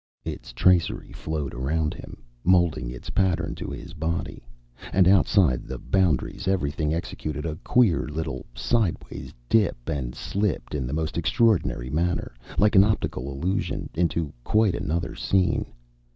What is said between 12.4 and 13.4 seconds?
like an optical